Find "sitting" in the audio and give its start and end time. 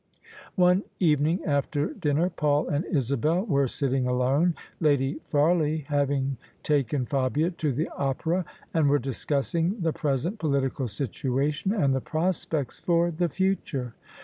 3.67-4.07